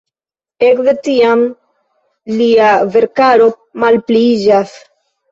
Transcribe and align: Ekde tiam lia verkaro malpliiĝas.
Ekde 0.67 0.93
tiam 1.07 1.43
lia 2.39 2.69
verkaro 2.95 3.49
malpliiĝas. 3.83 4.73